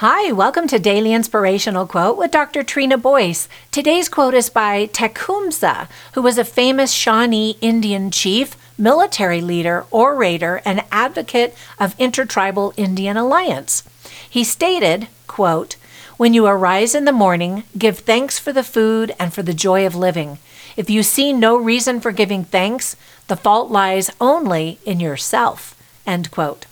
[0.00, 2.62] Hi, welcome to Daily Inspirational Quote with Dr.
[2.62, 3.48] Trina Boyce.
[3.70, 10.60] Today's quote is by Tecumseh, who was a famous Shawnee Indian chief, military leader, orator,
[10.66, 13.84] and advocate of intertribal Indian alliance.
[14.28, 15.76] He stated, quote,
[16.18, 19.86] When you arise in the morning, give thanks for the food and for the joy
[19.86, 20.36] of living.
[20.76, 22.96] If you see no reason for giving thanks,
[23.28, 25.74] the fault lies only in yourself.
[26.06, 26.66] End quote.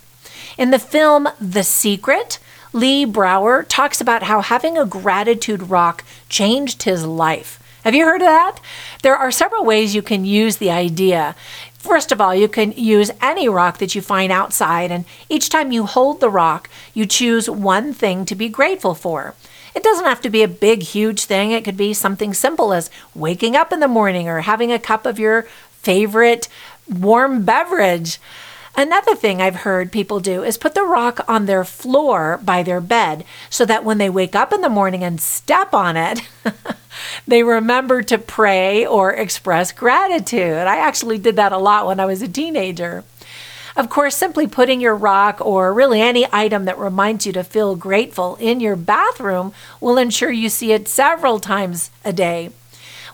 [0.59, 2.39] In the film The Secret,
[2.75, 7.63] Lee Brower talks about how having a gratitude rock changed his life.
[7.85, 8.59] Have you heard of that?
[9.03, 11.37] There are several ways you can use the idea.
[11.75, 15.71] First of all, you can use any rock that you find outside, and each time
[15.71, 19.37] you hold the rock, you choose one thing to be grateful for.
[19.73, 21.53] It doesn't have to be a big, huge thing.
[21.53, 25.07] It could be something simple as waking up in the morning or having a cup
[25.07, 26.49] of your favorite
[26.89, 28.18] warm beverage.
[28.77, 32.81] Another thing I've heard people do is put the rock on their floor by their
[32.81, 36.23] bed so that when they wake up in the morning and step on it,
[37.27, 40.67] they remember to pray or express gratitude.
[40.67, 43.05] I actually did that a lot when I was a teenager.
[43.77, 47.77] Of course, simply putting your rock or really any item that reminds you to feel
[47.77, 52.51] grateful in your bathroom will ensure you see it several times a day.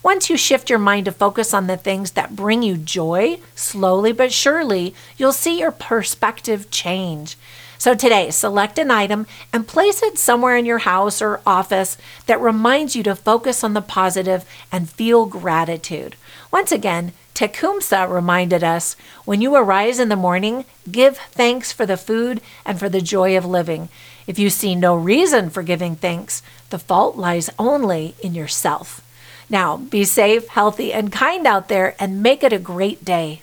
[0.03, 4.13] Once you shift your mind to focus on the things that bring you joy, slowly
[4.13, 7.37] but surely, you'll see your perspective change.
[7.77, 12.41] So today, select an item and place it somewhere in your house or office that
[12.41, 16.17] reminds you to focus on the positive and feel gratitude.
[16.51, 21.97] Once again, Tecumseh reminded us when you arise in the morning, give thanks for the
[21.97, 23.89] food and for the joy of living.
[24.27, 29.01] If you see no reason for giving thanks, the fault lies only in yourself.
[29.51, 33.43] Now, be safe, healthy, and kind out there and make it a great day.